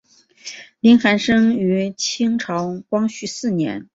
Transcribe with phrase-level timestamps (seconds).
[0.79, 3.87] 林翰生于清朝光绪四年。